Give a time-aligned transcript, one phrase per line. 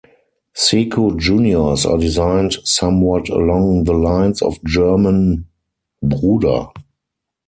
[0.55, 5.45] Siku Juniors are designed somewhat along the lines of German
[6.01, 6.69] Bruder.